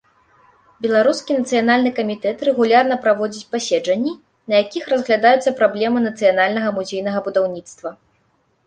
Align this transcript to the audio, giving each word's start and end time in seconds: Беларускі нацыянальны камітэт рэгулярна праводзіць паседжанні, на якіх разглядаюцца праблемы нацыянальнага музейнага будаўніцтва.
Беларускі 0.85 1.35
нацыянальны 1.41 1.91
камітэт 1.99 2.37
рэгулярна 2.49 2.95
праводзіць 3.03 3.45
паседжанні, 3.53 4.13
на 4.53 4.63
якіх 4.63 4.83
разглядаюцца 4.95 5.55
праблемы 5.61 5.97
нацыянальнага 6.09 6.69
музейнага 6.81 7.19
будаўніцтва. 7.31 7.89